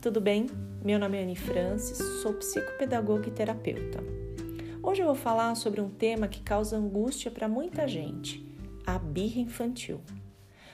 [0.00, 0.46] tudo bem?
[0.84, 3.98] Meu nome é Anne Francis, sou psicopedagoga e terapeuta.
[4.80, 8.56] Hoje eu vou falar sobre um tema que causa angústia para muita gente:
[8.86, 10.00] a birra infantil.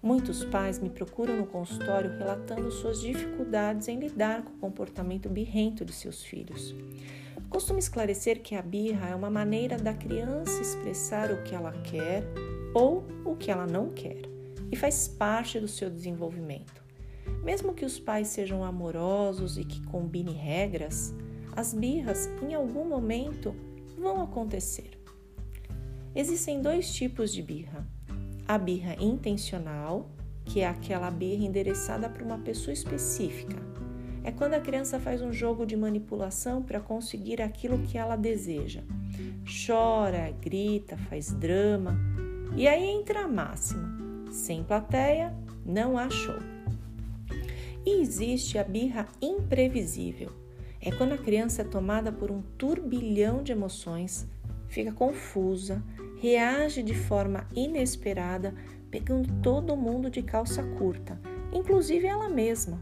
[0.00, 5.84] Muitos pais me procuram no consultório relatando suas dificuldades em lidar com o comportamento birrento
[5.84, 6.72] de seus filhos.
[7.50, 12.22] Costumo esclarecer que a birra é uma maneira da criança expressar o que ela quer
[12.72, 14.22] ou o que ela não quer
[14.70, 16.87] e faz parte do seu desenvolvimento.
[17.42, 21.14] Mesmo que os pais sejam amorosos e que combinem regras,
[21.56, 23.54] as birras em algum momento
[23.98, 24.90] vão acontecer.
[26.14, 27.86] Existem dois tipos de birra:
[28.46, 30.10] a birra intencional,
[30.44, 33.56] que é aquela birra endereçada para uma pessoa específica.
[34.24, 38.82] É quando a criança faz um jogo de manipulação para conseguir aquilo que ela deseja.
[39.66, 41.98] Chora, grita, faz drama.
[42.56, 43.88] E aí entra a máxima:
[44.30, 46.57] sem plateia, não há show.
[47.84, 50.30] E existe a birra imprevisível.
[50.80, 54.26] É quando a criança é tomada por um turbilhão de emoções,
[54.68, 55.82] fica confusa,
[56.20, 58.54] reage de forma inesperada,
[58.90, 61.20] pegando todo mundo de calça curta,
[61.52, 62.80] inclusive ela mesma.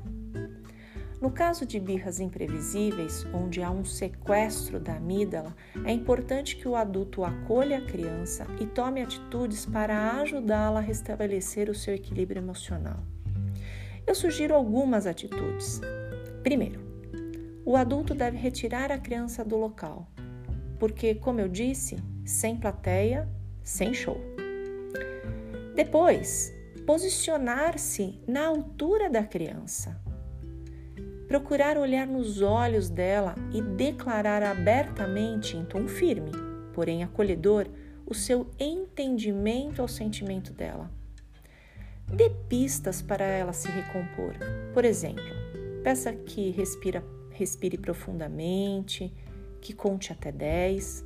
[1.20, 6.77] No caso de birras imprevisíveis, onde há um sequestro da amígdala, é importante que o
[6.77, 13.03] adulto acolha a criança e tome atitudes para ajudá-la a restabelecer o seu equilíbrio emocional.
[14.06, 15.80] Eu sugiro algumas atitudes.
[16.42, 16.80] Primeiro,
[17.64, 20.06] o adulto deve retirar a criança do local,
[20.78, 23.28] porque, como eu disse, sem plateia,
[23.64, 24.16] sem show.
[25.74, 26.54] Depois,
[26.86, 30.00] posicionar-se na altura da criança.
[31.26, 36.30] Procurar olhar nos olhos dela e declarar abertamente, em tom firme,
[36.72, 37.66] porém acolhedor,
[38.06, 40.95] o seu entendimento ao sentimento dela.
[42.12, 44.34] Dê pistas para ela se recompor.
[44.72, 45.24] Por exemplo,
[45.82, 49.12] peça que respira, respire profundamente,
[49.60, 51.04] que conte até 10.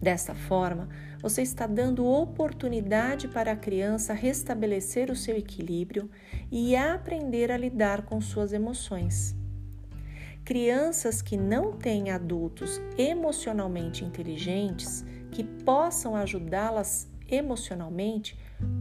[0.00, 0.88] Dessa forma,
[1.20, 6.10] você está dando oportunidade para a criança restabelecer o seu equilíbrio
[6.50, 9.34] e aprender a lidar com suas emoções.
[10.44, 18.38] Crianças que não têm adultos emocionalmente inteligentes que possam ajudá-las emocionalmente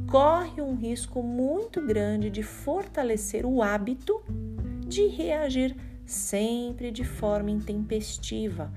[0.10, 4.24] corre um risco muito grande de fortalecer o hábito
[4.88, 8.74] de reagir sempre de forma intempestiva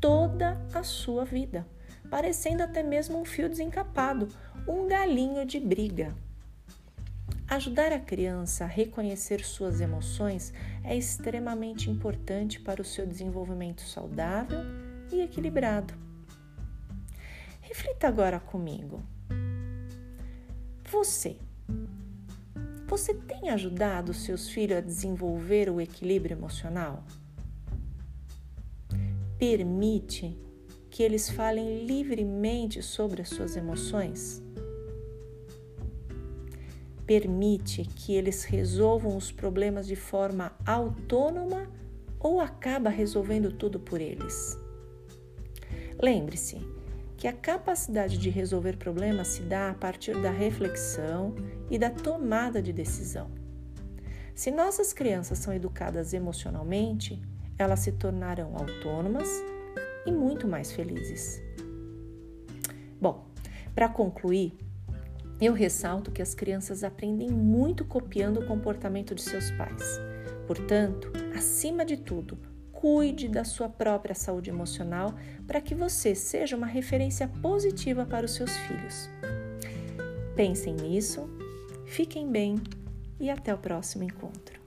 [0.00, 1.66] toda a sua vida,
[2.08, 4.28] parecendo até mesmo um fio desencapado,
[4.66, 6.14] um galinho de briga.
[7.48, 10.52] Ajudar a criança a reconhecer suas emoções
[10.84, 14.60] é extremamente importante para o seu desenvolvimento saudável
[15.10, 16.07] e equilibrado.
[17.68, 19.02] Reflita agora comigo.
[20.90, 21.36] Você.
[22.86, 27.04] Você tem ajudado seus filhos a desenvolver o equilíbrio emocional?
[29.38, 30.34] Permite
[30.88, 34.42] que eles falem livremente sobre as suas emoções?
[37.04, 41.70] Permite que eles resolvam os problemas de forma autônoma
[42.18, 44.58] ou acaba resolvendo tudo por eles?
[46.02, 46.77] Lembre-se,
[47.18, 51.34] que a capacidade de resolver problemas se dá a partir da reflexão
[51.68, 53.28] e da tomada de decisão.
[54.36, 57.20] Se nossas crianças são educadas emocionalmente,
[57.58, 59.28] elas se tornarão autônomas
[60.06, 61.42] e muito mais felizes.
[63.00, 63.26] Bom,
[63.74, 64.56] para concluir,
[65.40, 70.00] eu ressalto que as crianças aprendem muito copiando o comportamento de seus pais.
[70.46, 72.38] Portanto, acima de tudo,
[72.78, 75.12] cuide da sua própria saúde emocional
[75.48, 79.10] para que você seja uma referência positiva para os seus filhos.
[80.36, 81.28] Pensem nisso,
[81.86, 82.54] fiquem bem
[83.18, 84.57] e até o próximo encontro.